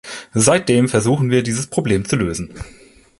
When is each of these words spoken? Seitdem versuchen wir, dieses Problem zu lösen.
Seitdem 0.33 0.89
versuchen 0.89 1.29
wir, 1.29 1.43
dieses 1.43 1.67
Problem 1.67 2.05
zu 2.05 2.15
lösen. 2.15 2.55